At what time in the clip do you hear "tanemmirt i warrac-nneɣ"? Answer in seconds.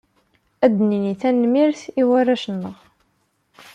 1.21-2.75